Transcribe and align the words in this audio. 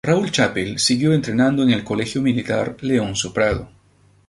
Raúl 0.03 0.31
Chappell 0.31 0.79
siguió 0.79 1.13
entrenando 1.13 1.61
en 1.61 1.69
el 1.69 1.83
colegio 1.83 2.23
militar 2.23 2.75
Leoncio 2.81 3.31
Prado. 3.31 3.69